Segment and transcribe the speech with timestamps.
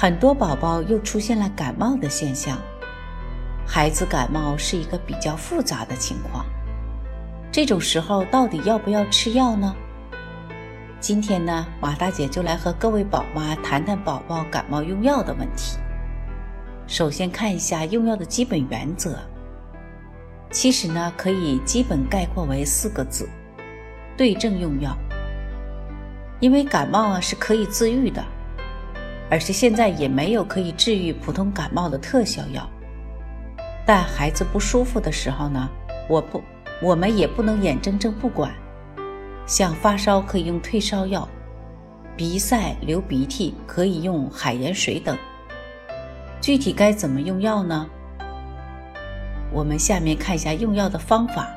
[0.00, 2.56] 很多宝宝又出现了感冒的现象，
[3.66, 6.46] 孩子感冒是一个比较复杂的情况。
[7.52, 9.76] 这种时候到底要不要吃药呢？
[11.00, 15.76] 今天呢，马大姐就来和各位宝妈谈谈宝宝感冒用药的问题。
[16.86, 19.18] 首先看一下用药的基本原则，
[20.50, 23.28] 其实呢可以基本概括为四个字：
[24.16, 24.96] 对症用药。
[26.40, 28.24] 因为感冒啊是可以自愈的。
[29.30, 32.68] 而且现在也没有可以治愈普通感冒的特效药，
[33.86, 35.70] 但孩子不舒服的时候呢，
[36.08, 36.42] 我不，
[36.82, 38.52] 我们也不能眼睁睁不管。
[39.46, 41.28] 像发烧可以用退烧药，
[42.16, 45.16] 鼻塞、流鼻涕可以用海盐水等。
[46.40, 47.86] 具体该怎么用药呢？
[49.52, 51.48] 我们下面看一下用药的方法。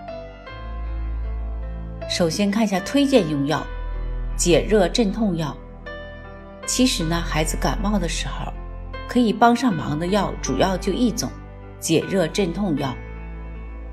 [2.10, 3.66] 首先看一下推荐用药，
[4.36, 5.56] 解热镇痛药。
[6.76, 8.52] 其实呢，孩子感冒的时候，
[9.08, 11.30] 可以帮上忙的药主要就一种，
[11.80, 12.92] 解热镇痛药。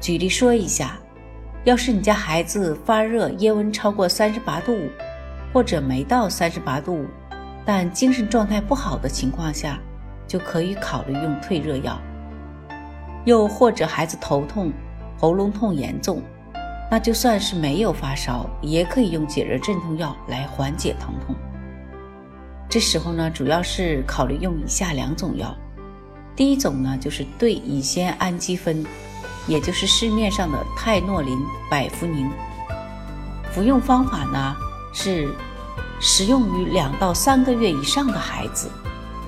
[0.01, 0.99] 举例说一下，
[1.65, 4.89] 要是你家孩子发热，腋温超过三十八度五，
[5.53, 7.07] 或者没到三十八度五，
[7.67, 9.79] 但精神状态不好的情况下，
[10.27, 12.01] 就可以考虑用退热药。
[13.27, 14.73] 又或者孩子头痛、
[15.19, 16.23] 喉咙痛严重，
[16.91, 21.37] 那就算是没有发烧，也可以用解热镇痛药来缓解疼痛。
[22.71, 25.53] 这时候呢，主要是考虑用以下两种药。
[26.37, 28.87] 第一种呢，就是对乙酰氨基酚，
[29.49, 31.37] 也就是市面上的泰诺林、
[31.69, 32.31] 百服宁。
[33.51, 34.55] 服用方法呢
[34.95, 35.35] 是
[36.01, 38.71] 适用于两到三个月以上的孩子，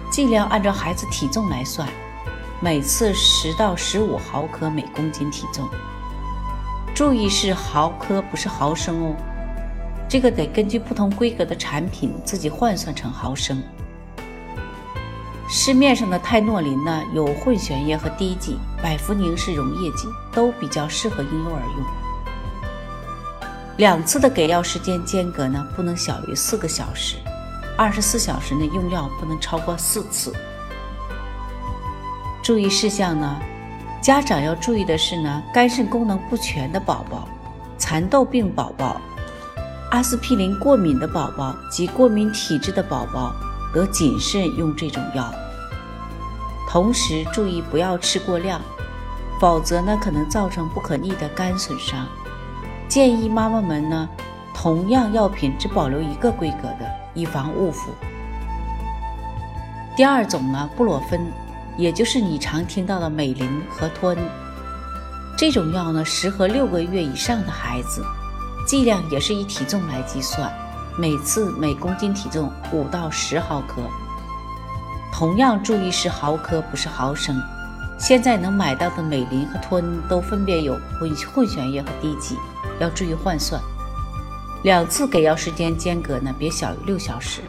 [0.08, 1.88] 尽量按照孩子体重来算，
[2.60, 5.68] 每次十到十五毫克每公斤体重。
[6.94, 9.16] 注意是毫克，不是毫升哦。
[10.12, 13.62] 这个得根据不同规格的产品自己换算成毫升。
[15.48, 21.86] 市面上的泰诺林呢有混悬液和滴剂，百服宁是溶液剂，都比较适合婴幼儿用。
[23.78, 27.16] 两次的给药时间间隔呢不能小于四个小时，
[27.78, 30.30] 二十四小时内用药不能超过四次。
[32.42, 33.40] 注意事项呢，
[34.02, 37.26] 家长要注意的是呢，肝肾功能不全的宝宝，
[37.78, 39.00] 蚕豆病宝宝。
[39.92, 43.30] 阿司匹林过敏的宝宝及过敏体质的宝宝，
[43.74, 45.30] 得谨慎用这种药。
[46.66, 48.58] 同时注意不要吃过量，
[49.38, 52.06] 否则呢可能造成不可逆的肝损伤。
[52.88, 54.08] 建议妈妈们呢，
[54.54, 57.90] 同样药品只保留一个规格的，以防误服。
[59.94, 61.20] 第二种呢，布洛芬，
[61.76, 64.22] 也就是你常听到的美林和托尼，
[65.36, 68.02] 这种药呢适合六个月以上的孩子。
[68.72, 70.50] 剂量也是以体重来计算，
[70.96, 73.82] 每次每公斤体重五到十毫克。
[75.12, 77.38] 同样注意是毫克，不是毫升。
[77.98, 82.38] 现在能买到的美林和托恩都分别有混混悬液和滴剂，
[82.80, 83.60] 要注意换算。
[84.62, 87.42] 两次给药时间间隔呢，别小于六小时，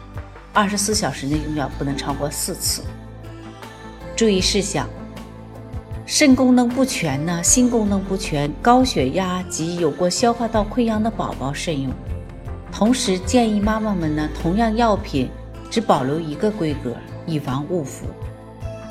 [0.52, 2.84] 二十四小时内用药不能超过四次。
[4.14, 4.86] 注意事项。
[6.06, 11.90] 肾功能不全呢，心功能不全、高血压及有过消化道溃疡的宝宝慎用。
[12.70, 15.30] 同时建议妈妈们呢，同样药品
[15.70, 16.94] 只保留一个规格，
[17.24, 18.04] 以防误服。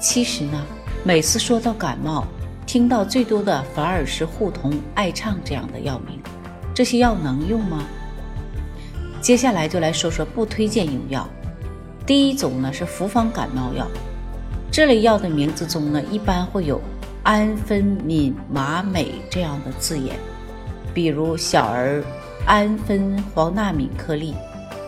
[0.01, 0.65] 其实呢，
[1.03, 2.25] 每次说到感冒，
[2.65, 6.19] 听到最多的反而是护酮、艾畅这样的药名。
[6.73, 7.83] 这些药能用吗？
[9.21, 11.29] 接下来就来说说不推荐用药。
[12.07, 13.87] 第一种呢是复方感冒药，
[14.71, 16.81] 这类药的名字中呢一般会有。
[17.23, 20.17] 安分敏麻美这样的字眼，
[20.93, 22.03] 比如小儿
[22.45, 24.35] 安分黄那敏颗粒，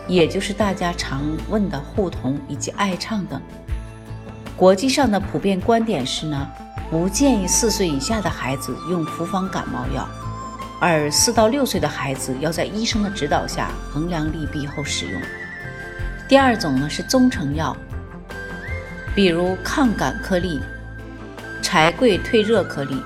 [0.06, 3.40] 也就是大家常问的护酮以及爱畅等。
[4.54, 6.46] 国际上的普遍观点是呢，
[6.90, 10.06] 不建议四岁以下的孩子用复方感冒药，
[10.78, 15.22] 而四到六岁的孩子要在医生的指导下衡量利弊后使用。
[16.28, 17.74] 第二种呢是中成药，
[19.14, 20.60] 比如抗感颗粒。
[21.66, 23.02] 柴桂退热颗粒、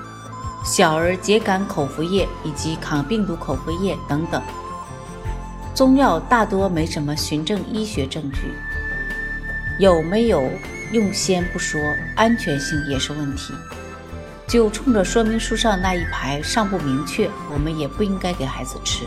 [0.63, 4.39] 小儿秸秆口服液以及抗病毒口服液等等。
[5.73, 8.53] 中药大多没什么循证医学证据，
[9.79, 10.47] 有没有
[10.91, 11.81] 用先不说，
[12.15, 13.51] 安全性也是问题。
[14.47, 19.05] 就冲着说明书上那一排尚不明确，我们也不应该给孩子吃。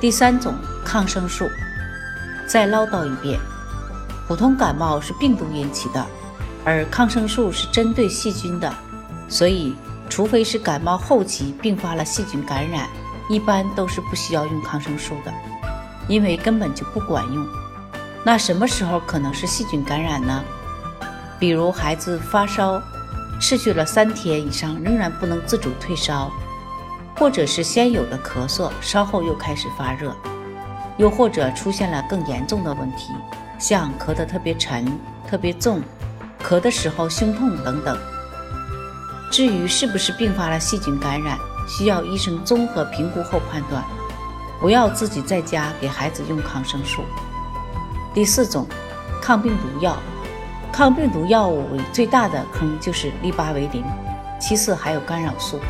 [0.00, 0.54] 第三种
[0.84, 1.50] 抗生素，
[2.46, 3.40] 再唠叨一遍：
[4.28, 6.06] 普通感冒是病毒引起的，
[6.64, 8.72] 而抗生素是针对细菌的，
[9.28, 9.74] 所以
[10.08, 12.88] 除非是感冒后期并发了细菌感染，
[13.28, 15.32] 一般都是不需要用抗生素的，
[16.08, 17.46] 因为根本就不管用。
[18.24, 20.42] 那什么时候可能是细菌感染呢？
[21.38, 22.82] 比如孩子发烧。
[23.40, 26.30] 持续了三天以上，仍然不能自主退烧，
[27.16, 30.14] 或者是先有的咳嗽，稍后又开始发热，
[30.96, 33.08] 又或者出现了更严重的问题，
[33.58, 34.86] 像咳得特别沉、
[35.28, 35.82] 特别重，
[36.42, 37.96] 咳的时候胸痛等等。
[39.30, 43.82] 至于是不是并发了细菌感染，需要医生综合评估后判断，
[44.60, 47.02] 不要自己在家给孩子用抗生素。
[48.12, 48.66] 第四种，
[49.22, 49.96] 抗病毒药。
[50.70, 53.84] 抗病毒药物最大的坑就是利巴韦林，
[54.40, 55.60] 其次还有干扰素。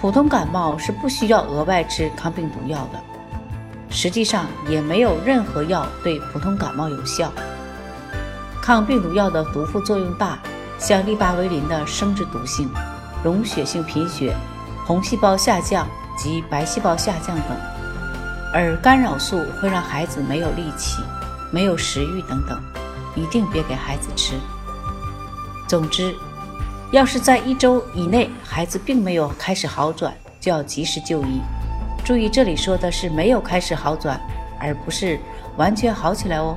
[0.00, 2.98] 普通感冒是不需要额外吃抗病毒药的，
[3.90, 7.30] 实际上也没有任何药对普通感冒有效。
[8.60, 10.38] 抗病毒药的毒副作用大，
[10.78, 12.70] 像利巴韦林的生殖毒性、
[13.24, 14.36] 溶血性贫血、
[14.86, 15.86] 红细胞下降
[16.16, 17.56] 及白细胞下降等，
[18.52, 21.02] 而干扰素会让孩子没有力气、
[21.50, 22.60] 没有食欲等等。
[23.16, 24.34] 一定别给孩子吃。
[25.66, 26.14] 总之，
[26.92, 31.40] 要是在一周以内孩子并没有开始好转，就要及时就医。
[32.04, 34.20] 注意，这里说的是没有开始好转，
[34.60, 35.18] 而不是
[35.56, 36.56] 完全好起来哦。